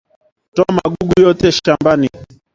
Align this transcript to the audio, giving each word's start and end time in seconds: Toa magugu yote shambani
Toa 0.55 0.71
magugu 0.75 1.21
yote 1.21 1.51
shambani 1.51 2.09